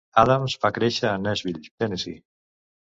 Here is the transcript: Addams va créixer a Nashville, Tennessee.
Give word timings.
Addams 0.21 0.55
va 0.63 0.71
créixer 0.79 1.05
a 1.11 1.21
Nashville, 1.27 1.65
Tennessee. 1.85 2.21